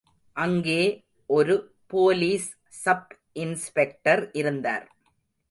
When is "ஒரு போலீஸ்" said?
1.25-2.55